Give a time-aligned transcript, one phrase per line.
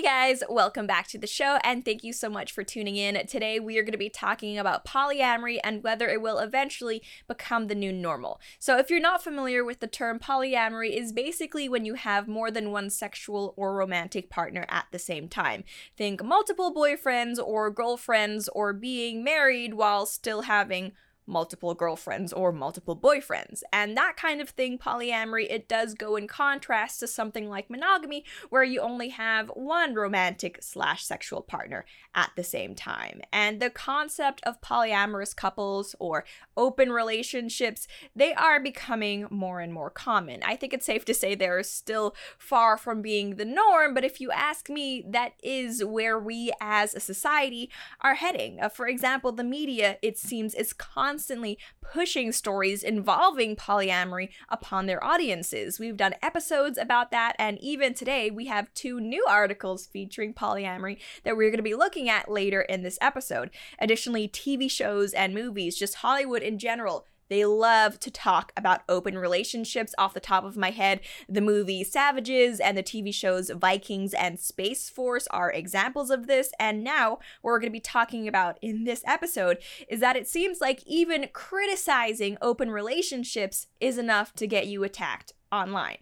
[0.00, 3.26] Hey guys, welcome back to the show and thank you so much for tuning in.
[3.26, 7.66] Today we are going to be talking about polyamory and whether it will eventually become
[7.66, 8.40] the new normal.
[8.58, 12.50] So, if you're not familiar with the term polyamory is basically when you have more
[12.50, 15.64] than one sexual or romantic partner at the same time.
[15.98, 20.92] Think multiple boyfriends or girlfriends or being married while still having
[21.30, 23.62] multiple girlfriends or multiple boyfriends.
[23.72, 28.24] And that kind of thing, polyamory, it does go in contrast to something like monogamy,
[28.50, 31.84] where you only have one romantic slash sexual partner
[32.14, 33.20] at the same time.
[33.32, 36.24] And the concept of polyamorous couples or
[36.56, 37.86] open relationships,
[38.16, 40.42] they are becoming more and more common.
[40.44, 44.20] I think it's safe to say they're still far from being the norm, but if
[44.20, 47.70] you ask me, that is where we as a society
[48.00, 48.60] are heading.
[48.60, 54.86] Uh, for example, the media, it seems, is constantly constantly pushing stories involving polyamory upon
[54.86, 55.78] their audiences.
[55.78, 60.96] We've done episodes about that, and even today we have two new articles featuring polyamory
[61.24, 63.50] that we're going to be looking at later in this episode.
[63.78, 69.16] Additionally, TV shows and movies, just Hollywood in general, they love to talk about open
[69.16, 71.00] relationships off the top of my head.
[71.28, 76.50] The movie Savages and the TV shows Vikings and Space Force are examples of this.
[76.58, 79.58] And now, what we're going to be talking about in this episode
[79.88, 85.32] is that it seems like even criticizing open relationships is enough to get you attacked
[85.52, 85.98] online.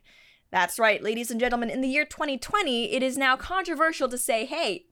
[0.50, 4.46] That's right, ladies and gentlemen, in the year 2020, it is now controversial to say,
[4.46, 4.86] hey,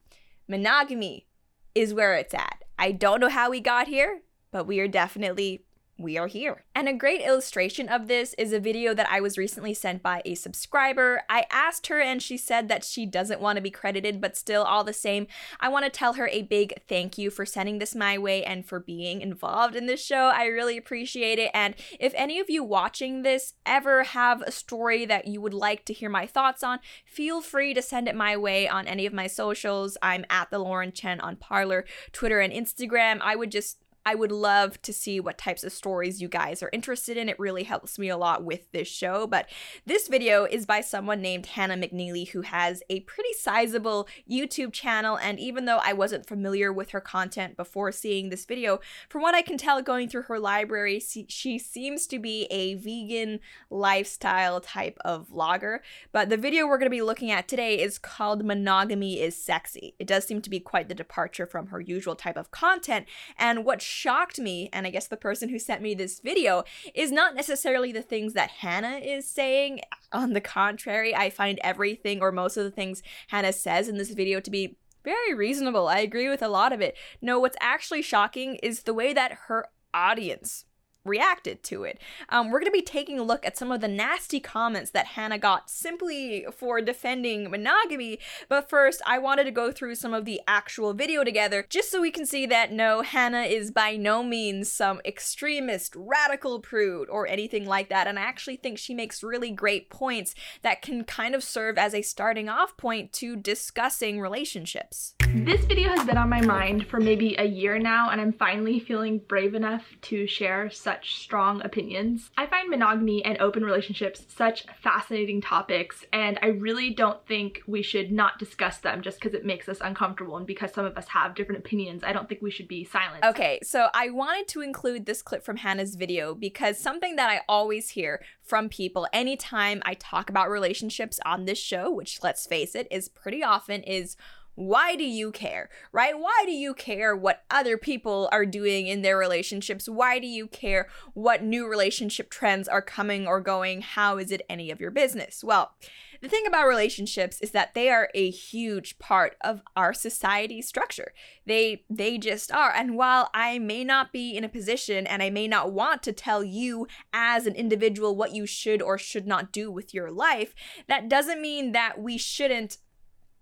[0.46, 1.26] monogamy
[1.74, 2.62] is where it's at.
[2.78, 4.20] I don't know how we got here,
[4.50, 5.65] but we are definitely
[5.98, 6.64] we are here.
[6.74, 10.20] And a great illustration of this is a video that I was recently sent by
[10.24, 11.22] a subscriber.
[11.28, 14.62] I asked her and she said that she doesn't want to be credited, but still,
[14.62, 15.26] all the same,
[15.58, 18.66] I want to tell her a big thank you for sending this my way and
[18.66, 20.30] for being involved in this show.
[20.34, 21.50] I really appreciate it.
[21.54, 25.84] And if any of you watching this ever have a story that you would like
[25.86, 29.14] to hear my thoughts on, feel free to send it my way on any of
[29.14, 29.96] my socials.
[30.02, 33.20] I'm at the Lauren Chen on Parler, Twitter, and Instagram.
[33.22, 36.70] I would just I would love to see what types of stories you guys are
[36.72, 37.28] interested in.
[37.28, 39.26] It really helps me a lot with this show.
[39.26, 39.48] But
[39.84, 45.18] this video is by someone named Hannah McNeely, who has a pretty sizable YouTube channel.
[45.18, 48.78] And even though I wasn't familiar with her content before seeing this video,
[49.08, 53.40] from what I can tell going through her library, she seems to be a vegan
[53.70, 55.80] lifestyle type of vlogger.
[56.12, 59.96] But the video we're going to be looking at today is called Monogamy is Sexy.
[59.98, 63.06] It does seem to be quite the departure from her usual type of content.
[63.36, 66.64] And what shocked me, and I guess the person who sent me this video,
[66.94, 69.80] is not necessarily the things that Hannah is saying.
[70.12, 74.10] On the contrary, I find everything or most of the things Hannah says in this
[74.10, 75.88] video to be very reasonable.
[75.88, 76.96] I agree with a lot of it.
[77.22, 80.64] No, what's actually shocking is the way that her audience
[81.06, 82.00] reacted to it.
[82.28, 85.06] Um, we're going to be taking a look at some of the nasty comments that
[85.06, 88.18] Hannah got simply for defending monogamy.
[88.48, 92.00] But first, I wanted to go through some of the actual video together just so
[92.00, 97.26] we can see that no, Hannah is by no means some extremist, radical prude or
[97.26, 98.06] anything like that.
[98.06, 101.94] And I actually think she makes really great points that can kind of serve as
[101.94, 105.14] a starting off point to discussing relationships.
[105.34, 108.80] This video has been on my mind for maybe a year now, and I'm finally
[108.80, 112.30] feeling brave enough to share such such strong opinions.
[112.38, 117.82] I find monogamy and open relationships such fascinating topics and I really don't think we
[117.82, 121.08] should not discuss them just because it makes us uncomfortable and because some of us
[121.08, 122.02] have different opinions.
[122.02, 123.24] I don't think we should be silent.
[123.24, 127.42] Okay, so I wanted to include this clip from Hannah's video because something that I
[127.48, 132.74] always hear from people anytime I talk about relationships on this show, which let's face
[132.74, 134.16] it is pretty often is
[134.56, 136.18] why do you care, right?
[136.18, 139.88] Why do you care what other people are doing in their relationships?
[139.88, 143.82] Why do you care what new relationship trends are coming or going?
[143.82, 145.44] How is it any of your business?
[145.44, 145.74] Well,
[146.22, 151.12] the thing about relationships is that they are a huge part of our society structure.
[151.44, 152.72] They they just are.
[152.72, 156.12] And while I may not be in a position and I may not want to
[156.12, 160.54] tell you as an individual what you should or should not do with your life,
[160.88, 162.78] that doesn't mean that we shouldn't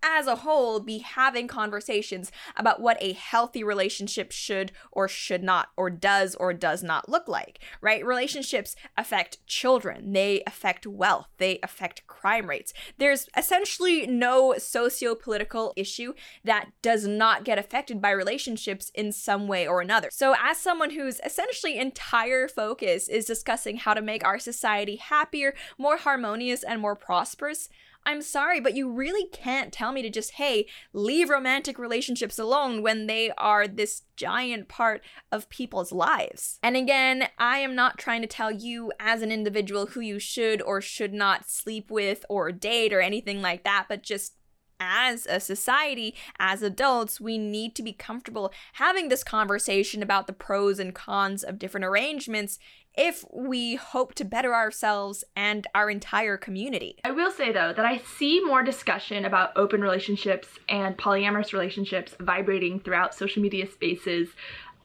[0.05, 5.69] as a whole be having conversations about what a healthy relationship should or should not
[5.75, 8.05] or does or does not look like, right?
[8.05, 12.71] Relationships affect children, they affect wealth, they affect crime rates.
[12.97, 16.13] There's essentially no socio political issue
[16.43, 20.09] that does not get affected by relationships in some way or another.
[20.11, 25.55] So, as someone whose essentially entire focus is discussing how to make our society happier,
[25.77, 27.69] more harmonious, and more prosperous,
[28.05, 32.83] I'm sorry, but you really can't tell me to just, hey, leave romantic relationships alone
[32.83, 36.59] when they are this giant part of people's lives.
[36.61, 40.61] And again, I am not trying to tell you as an individual who you should
[40.61, 44.35] or should not sleep with or date or anything like that, but just
[44.79, 50.33] as a society, as adults, we need to be comfortable having this conversation about the
[50.33, 52.59] pros and cons of different arrangements
[52.97, 56.97] if we hope to better ourselves and our entire community.
[57.03, 62.15] I will say though that I see more discussion about open relationships and polyamorous relationships
[62.19, 64.29] vibrating throughout social media spaces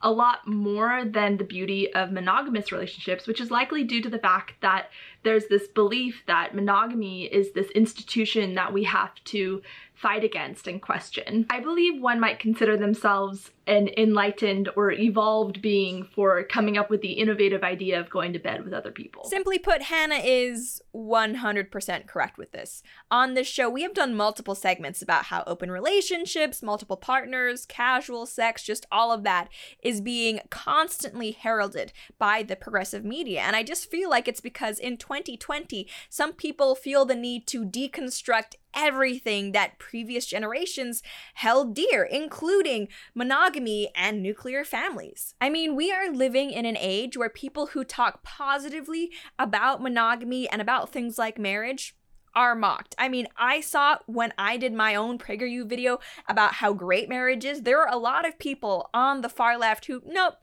[0.03, 4.19] a lot more than the beauty of monogamous relationships, which is likely due to the
[4.19, 4.89] fact that
[5.23, 9.61] there's this belief that monogamy is this institution that we have to
[9.93, 11.47] fight against and question.
[11.51, 17.03] I believe one might consider themselves an enlightened or evolved being for coming up with
[17.03, 19.25] the innovative idea of going to bed with other people.
[19.25, 22.83] Simply put, Hannah is 100% correct with this.
[23.13, 28.27] On this show, we have done multiple segments about how open relationships, multiple partners, casual
[28.27, 29.49] sex, just all of that
[29.85, 33.41] is being constantly heralded by the progressive media.
[33.41, 37.65] And I just feel like it's because in 2020, some people feel the need to
[37.65, 41.03] deconstruct everything that previous generations
[41.35, 43.60] held dear, including monogamy
[43.95, 45.35] and nuclear families.
[45.41, 50.49] I mean, we are living in an age where people who talk positively about monogamy
[50.49, 51.95] and about things like marriage
[52.35, 52.95] are mocked.
[52.99, 55.99] I mean, I saw when I did my own PragerU video
[56.29, 59.87] about how great marriage is, there are a lot of people on the far left
[59.87, 60.35] who, nope,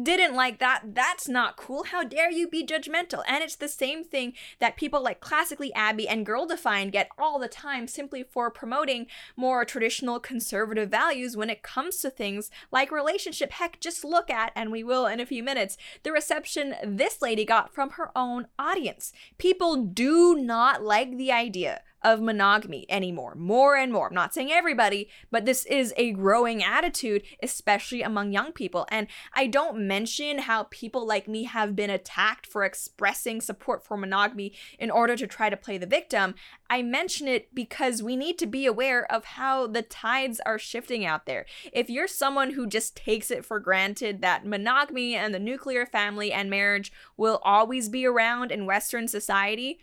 [0.00, 0.94] didn't like that.
[0.94, 1.84] That's not cool.
[1.84, 3.22] How dare you be judgmental?
[3.28, 7.38] And it's the same thing that people like Classically Abby and Girl Defined get all
[7.38, 9.06] the time simply for promoting
[9.36, 13.52] more traditional conservative values when it comes to things like relationship.
[13.52, 17.44] Heck, just look at, and we will in a few minutes, the reception this lady
[17.44, 19.12] got from her own audience.
[19.38, 23.34] People do not like the idea of monogamy anymore.
[23.34, 24.08] More and more.
[24.08, 28.86] I'm not saying everybody, but this is a growing attitude, especially among young people.
[28.90, 33.96] And I don't mention how people like me have been attacked for expressing support for
[33.96, 36.34] monogamy in order to try to play the victim.
[36.68, 41.06] I mention it because we need to be aware of how the tides are shifting
[41.06, 41.46] out there.
[41.72, 46.32] If you're someone who just takes it for granted that monogamy and the nuclear family
[46.32, 49.78] and marriage will always be around in Western society,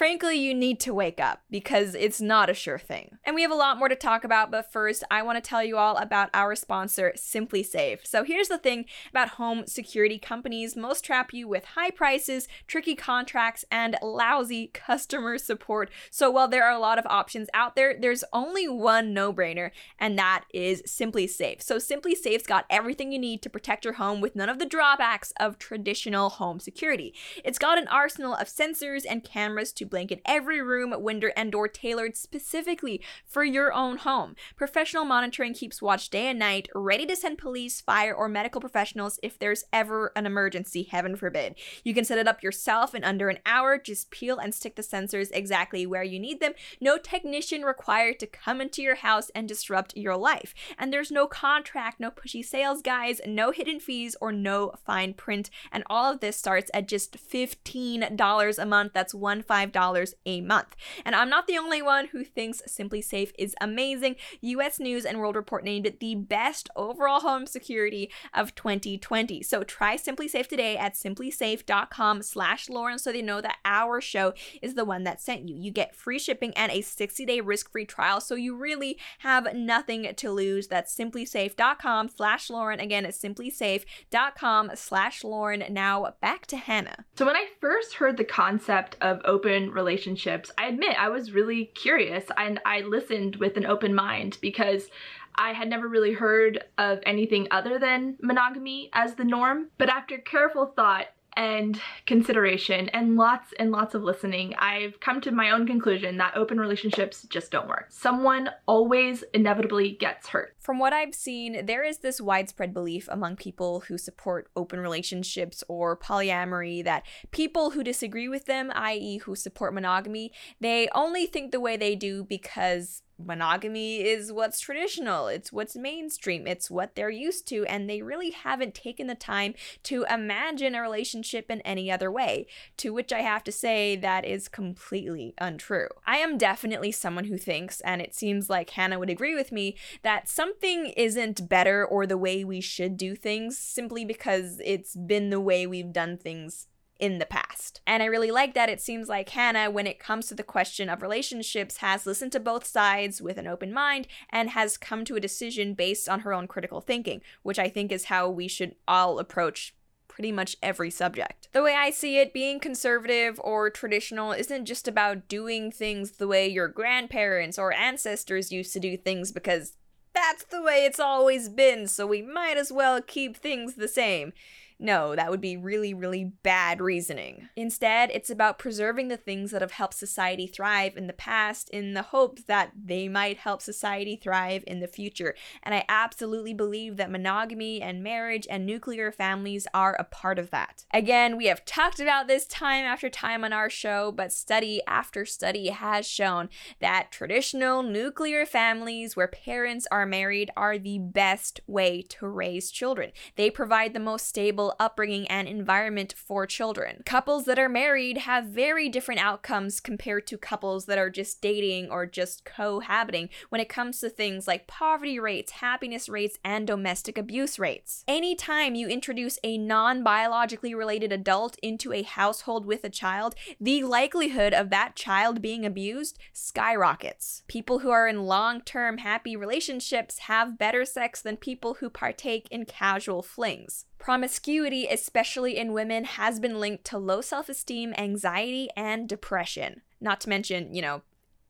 [0.00, 3.18] frankly, you need to wake up because it's not a sure thing.
[3.22, 5.62] And we have a lot more to talk about, but first, I want to tell
[5.62, 8.06] you all about our sponsor, SimpliSafe.
[8.06, 12.94] So here's the thing about home security companies most trap you with high prices, tricky
[12.94, 15.90] contracts, and lousy customer support.
[16.10, 19.70] So while there are a lot of options out there, there's only one no brainer,
[19.98, 21.60] and that is SimpliSafe.
[21.60, 25.34] So SimpliSafe's got everything you need to protect your home with none of the drawbacks
[25.38, 27.12] of traditional home security.
[27.44, 31.68] It's got an arsenal of sensors and cameras to blanket every room, window, and door
[31.68, 34.36] tailored specifically for your own home.
[34.56, 39.18] Professional monitoring keeps watch day and night, ready to send police, fire, or medical professionals
[39.22, 41.54] if there's ever an emergency, heaven forbid.
[41.84, 43.78] You can set it up yourself in under an hour.
[43.78, 46.52] Just peel and stick the sensors exactly where you need them.
[46.80, 50.54] No technician required to come into your house and disrupt your life.
[50.78, 55.50] And there's no contract, no pushy sales guys, no hidden fees, or no fine print.
[55.72, 58.92] And all of this starts at just $15 a month.
[58.92, 60.76] That's one five $5 a month.
[61.04, 64.16] And I'm not the only one who thinks SimpliSafe is amazing.
[64.40, 69.42] US News and World Report named it the best overall home security of 2020.
[69.42, 74.74] So try SimpliSafe today at simplisafe.com slash Lauren so they know that our show is
[74.74, 75.56] the one that sent you.
[75.56, 80.30] You get free shipping and a 60-day risk-free trial, so you really have nothing to
[80.30, 80.68] lose.
[80.68, 82.80] That's simplisafe.com slash Lauren.
[82.80, 85.64] Again, it's simplisafe.com slash Lauren.
[85.70, 87.04] Now back to Hannah.
[87.16, 91.66] So when I first heard the concept of open relationships, I admit I was really
[91.66, 94.88] curious and I listened with an open mind because
[95.34, 99.68] I had never really heard of anything other than monogamy as the norm.
[99.78, 101.06] But after careful thought,
[101.36, 106.36] and consideration and lots and lots of listening, I've come to my own conclusion that
[106.36, 107.86] open relationships just don't work.
[107.88, 110.54] Someone always inevitably gets hurt.
[110.58, 115.64] From what I've seen, there is this widespread belief among people who support open relationships
[115.68, 121.50] or polyamory that people who disagree with them, i.e., who support monogamy, they only think
[121.50, 127.10] the way they do because monogamy is what's traditional, it's what's mainstream, it's what they're
[127.10, 131.90] used to, and they really haven't taken the time to imagine a relationship in any
[131.90, 132.46] other way.
[132.78, 135.88] To which I have to say that is completely untrue.
[136.06, 139.76] I am definitely someone who thinks, and it seems like Hannah would agree with me,
[140.02, 145.30] that something isn't better or the way we should do things simply because it's been
[145.30, 146.66] the way we've done things
[147.00, 147.80] in the past.
[147.86, 150.88] And I really like that it seems like Hannah, when it comes to the question
[150.88, 155.16] of relationships, has listened to both sides with an open mind and has come to
[155.16, 158.76] a decision based on her own critical thinking, which I think is how we should
[158.86, 159.74] all approach
[160.06, 161.48] pretty much every subject.
[161.52, 166.28] The way I see it, being conservative or traditional isn't just about doing things the
[166.28, 169.76] way your grandparents or ancestors used to do things because
[170.12, 174.32] that's the way it's always been, so we might as well keep things the same.
[174.82, 177.50] No, that would be really, really bad reasoning.
[177.54, 181.92] Instead, it's about preserving the things that have helped society thrive in the past in
[181.92, 185.34] the hope that they might help society thrive in the future.
[185.62, 190.48] And I absolutely believe that monogamy and marriage and nuclear families are a part of
[190.50, 190.86] that.
[190.94, 195.26] Again, we have talked about this time after time on our show, but study after
[195.26, 196.48] study has shown
[196.80, 203.12] that traditional nuclear families where parents are married are the best way to raise children.
[203.36, 207.02] They provide the most stable upbringing and environment for children.
[207.04, 211.90] Couples that are married have very different outcomes compared to couples that are just dating
[211.90, 217.18] or just cohabiting when it comes to things like poverty rates, happiness rates, and domestic
[217.18, 218.04] abuse rates.
[218.06, 223.82] Anytime you introduce a non biologically related adult into a household with a child, the
[223.82, 227.42] likelihood of that child being abused skyrockets.
[227.48, 232.46] People who are in long term happy relationships have better sex than people who partake
[232.50, 233.86] in casual flings.
[234.00, 239.82] Promiscuity, especially in women, has been linked to low self esteem, anxiety, and depression.
[240.00, 241.02] Not to mention, you know,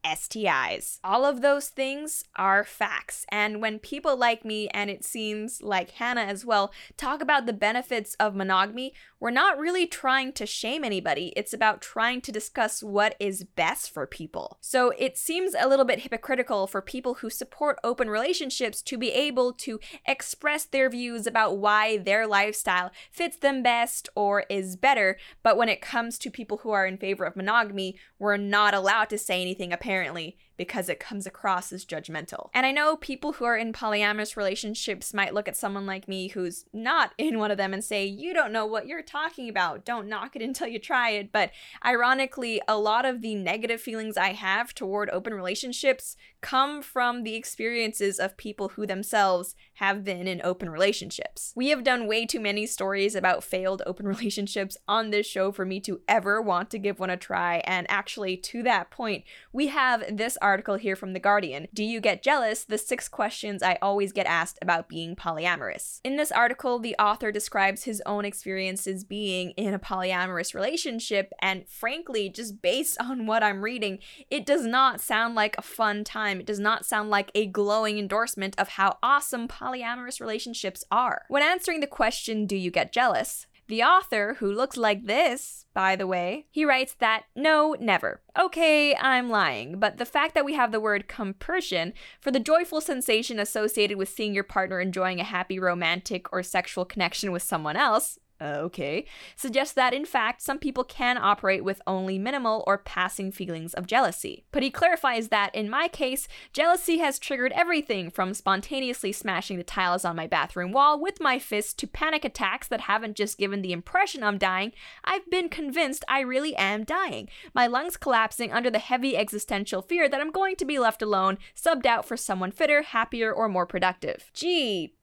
[0.04, 0.98] STIs.
[1.04, 3.26] All of those things are facts.
[3.30, 7.52] And when people like me, and it seems like Hannah as well, talk about the
[7.52, 11.32] benefits of monogamy, we're not really trying to shame anybody.
[11.36, 14.56] It's about trying to discuss what is best for people.
[14.60, 19.10] So it seems a little bit hypocritical for people who support open relationships to be
[19.10, 25.18] able to express their views about why their lifestyle fits them best or is better.
[25.42, 29.10] But when it comes to people who are in favor of monogamy, we're not allowed
[29.10, 32.50] to say anything apparently apparently because it comes across as judgmental.
[32.52, 36.28] And I know people who are in polyamorous relationships might look at someone like me
[36.28, 39.86] who's not in one of them and say, You don't know what you're talking about.
[39.86, 41.32] Don't knock it until you try it.
[41.32, 41.52] But
[41.82, 47.36] ironically, a lot of the negative feelings I have toward open relationships come from the
[47.36, 51.54] experiences of people who themselves have been in open relationships.
[51.56, 55.64] We have done way too many stories about failed open relationships on this show for
[55.64, 57.62] me to ever want to give one a try.
[57.64, 59.24] And actually, to that point,
[59.54, 62.64] we have this article article here from The Guardian Do You Get Jealous?
[62.64, 66.00] The Six Questions I Always Get Asked About Being Polyamorous.
[66.02, 71.68] In this article, the author describes his own experiences being in a polyamorous relationship, and
[71.68, 76.40] frankly, just based on what I'm reading, it does not sound like a fun time.
[76.40, 81.22] It does not sound like a glowing endorsement of how awesome polyamorous relationships are.
[81.28, 83.46] When answering the question, Do you get jealous?
[83.70, 88.20] The author, who looks like this, by the way, he writes that no, never.
[88.36, 92.80] Okay, I'm lying, but the fact that we have the word compersion for the joyful
[92.80, 97.76] sensation associated with seeing your partner enjoying a happy romantic or sexual connection with someone
[97.76, 99.06] else okay,
[99.36, 103.86] suggests that in fact some people can operate with only minimal or passing feelings of
[103.86, 104.44] jealousy.
[104.52, 109.64] But he clarifies that in my case, jealousy has triggered everything from spontaneously smashing the
[109.64, 113.62] tiles on my bathroom wall with my fist to panic attacks that haven't just given
[113.62, 114.72] the impression I'm dying,
[115.04, 117.28] I've been convinced I really am dying.
[117.54, 121.38] My lungs collapsing under the heavy existential fear that I'm going to be left alone,
[121.54, 124.30] subbed out for someone fitter, happier, or more productive.
[124.34, 124.94] Gee,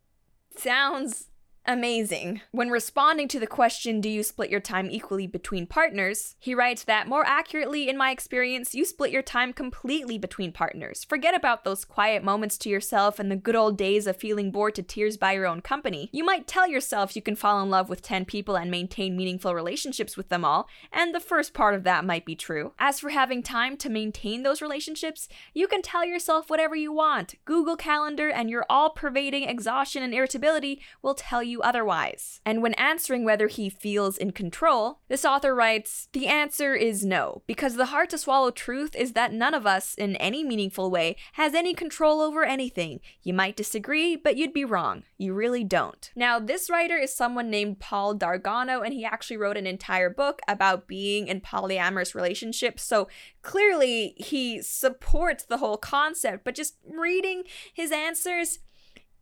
[0.56, 1.28] sounds
[1.68, 2.42] amazing.
[2.52, 6.36] When responding to the question, do you split your time equally between partners?
[6.40, 11.04] He writes that more accurately, in my experience, you split your time completely between partners.
[11.04, 14.76] Forget about those quiet moments to yourself and the good old days of feeling bored
[14.76, 16.10] to tears by your own company.
[16.14, 19.54] You might tell yourself you can fall in love with 10 people and maintain meaningful
[19.54, 22.74] relationships with them all, and the first part of that might be true.
[22.80, 27.36] As for having time to maintain those relationships, you can tell yourself whatever you want.
[27.46, 32.42] Google Calendar and your all pervading exhaustion and irritability will tell you otherwise.
[32.46, 37.44] And when answering whether he feels in control, this author writes The answer is no,
[37.48, 41.16] because the hard to swallow truth is that none of us, in any meaningful way,
[41.34, 43.00] has any control over anything.
[43.24, 45.04] You might disagree, but you'd be wrong.
[45.18, 46.12] You really don't.
[46.16, 50.42] Now, this writer is someone named Paul Dalgarno, and he actually wrote an entire book
[50.48, 52.84] about being in polyamorous relationships.
[52.84, 53.08] So
[53.42, 58.60] clearly, he supports the whole concept, but just reading his answers,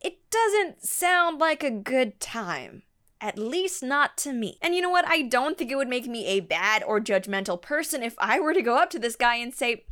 [0.05, 2.83] it doesn't sound like a good time.
[3.19, 4.59] At least not to me.
[4.62, 5.07] And you know what?
[5.07, 8.53] I don't think it would make me a bad or judgmental person if I were
[8.53, 9.85] to go up to this guy and say,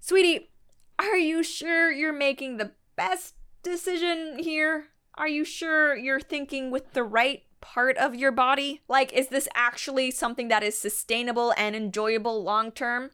[0.00, 0.50] Sweetie,
[0.98, 4.86] are you sure you're making the best decision here?
[5.14, 8.80] Are you sure you're thinking with the right part of your body?
[8.88, 13.12] Like, is this actually something that is sustainable and enjoyable long term?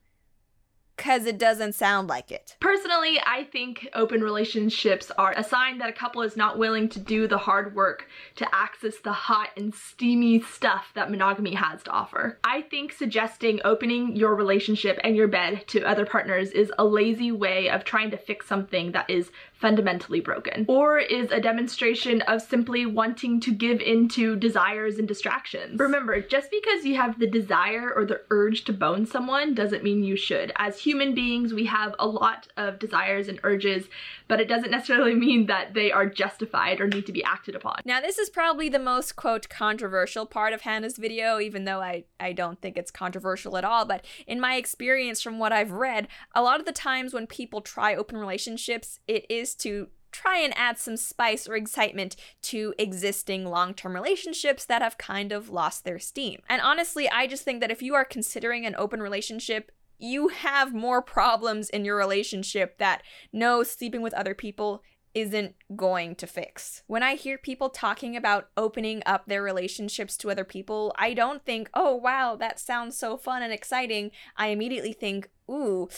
[0.99, 2.57] Because it doesn't sound like it.
[2.61, 6.99] Personally, I think open relationships are a sign that a couple is not willing to
[6.99, 11.91] do the hard work to access the hot and steamy stuff that monogamy has to
[11.91, 12.39] offer.
[12.43, 17.31] I think suggesting opening your relationship and your bed to other partners is a lazy
[17.31, 22.41] way of trying to fix something that is fundamentally broken, or is a demonstration of
[22.41, 25.79] simply wanting to give into desires and distractions.
[25.79, 30.05] Remember, just because you have the desire or the urge to bone someone doesn't mean
[30.05, 30.53] you should.
[30.57, 33.89] As human beings, we have a lot of desires and urges,
[34.29, 37.81] but it doesn't necessarily mean that they are justified or need to be acted upon.
[37.85, 42.05] Now, this is probably the most, quote, controversial part of Hannah's video, even though I,
[42.21, 43.85] I don't think it's controversial at all.
[43.85, 47.61] But in my experience from what I've read, a lot of the times when people
[47.61, 53.47] try open relationships, it is to try and add some spice or excitement to existing
[53.47, 56.41] long term relationships that have kind of lost their steam.
[56.49, 60.75] And honestly, I just think that if you are considering an open relationship, you have
[60.75, 63.03] more problems in your relationship that
[63.33, 64.83] no sleeping with other people
[65.15, 66.83] isn't going to fix.
[66.87, 71.45] When I hear people talking about opening up their relationships to other people, I don't
[71.45, 74.11] think, oh wow, that sounds so fun and exciting.
[74.37, 75.89] I immediately think, ooh,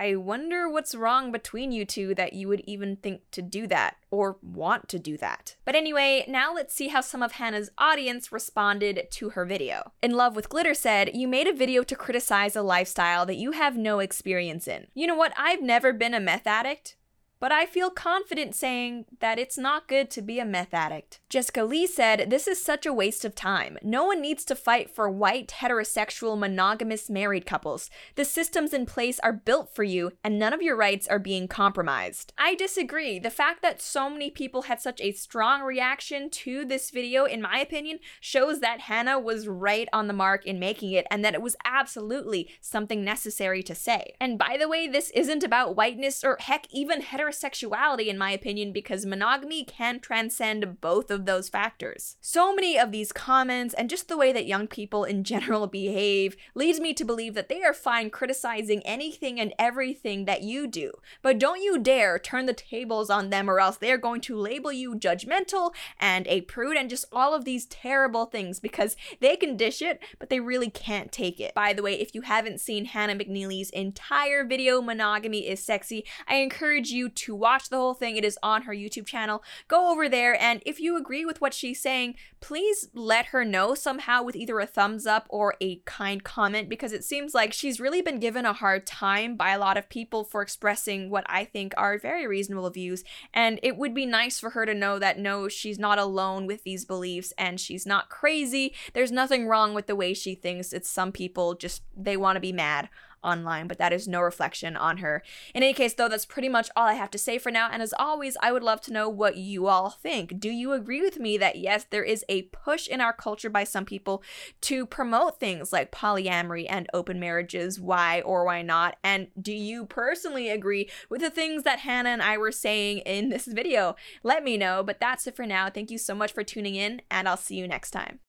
[0.00, 3.98] I wonder what's wrong between you two that you would even think to do that
[4.10, 5.56] or want to do that.
[5.66, 9.92] But anyway, now let's see how some of Hannah's audience responded to her video.
[10.02, 13.52] In Love with Glitter said, You made a video to criticize a lifestyle that you
[13.52, 14.86] have no experience in.
[14.94, 15.34] You know what?
[15.36, 16.96] I've never been a meth addict
[17.40, 21.20] but I feel confident saying that it's not good to be a meth addict.
[21.30, 23.78] Jessica Lee said, This is such a waste of time.
[23.82, 27.88] No one needs to fight for white, heterosexual, monogamous married couples.
[28.14, 31.48] The systems in place are built for you, and none of your rights are being
[31.48, 32.34] compromised.
[32.36, 33.18] I disagree.
[33.18, 37.40] The fact that so many people had such a strong reaction to this video, in
[37.40, 41.34] my opinion, shows that Hannah was right on the mark in making it and that
[41.34, 44.12] it was absolutely something necessary to say.
[44.20, 48.30] And by the way, this isn't about whiteness or heck, even heterosexuality heterosexuality, in my
[48.30, 52.16] opinion, because monogamy can transcend both of those factors.
[52.20, 56.36] So many of these comments and just the way that young people in general behave
[56.54, 60.92] leads me to believe that they are fine criticizing anything and everything that you do.
[61.22, 64.72] But don't you dare turn the tables on them, or else they're going to label
[64.72, 69.56] you judgmental and a prude and just all of these terrible things because they can
[69.56, 71.54] dish it, but they really can't take it.
[71.54, 76.36] By the way, if you haven't seen Hannah McNeely's entire video, Monogamy is Sexy, I
[76.36, 78.16] encourage you to watch the whole thing.
[78.16, 79.42] It is on her YouTube channel.
[79.68, 83.74] Go over there, and if you agree with what she's saying, please let her know
[83.74, 87.80] somehow with either a thumbs up or a kind comment because it seems like she's
[87.80, 91.44] really been given a hard time by a lot of people for expressing what I
[91.44, 93.04] think are very reasonable views.
[93.34, 96.64] And it would be nice for her to know that no, she's not alone with
[96.64, 98.74] these beliefs and she's not crazy.
[98.94, 100.72] There's nothing wrong with the way she thinks.
[100.72, 102.88] It's some people just, they want to be mad
[103.22, 105.22] online, but that is no reflection on her.
[105.54, 107.68] In any case, though, that's pretty much all I have to say for now.
[107.70, 110.40] And as always, I would love to know what you all think.
[110.40, 113.64] Do you agree with me that yes, there is a push in our culture by
[113.64, 114.22] some people
[114.62, 117.80] to promote things like polyamory and open marriages?
[117.80, 118.96] Why or why not?
[119.04, 123.28] And do you personally agree with the things that Hannah and I were saying in
[123.28, 123.96] this video?
[124.22, 124.82] Let me know.
[124.82, 125.70] But that's it for now.
[125.70, 128.18] Thank you so much for tuning in, and I'll see you next time.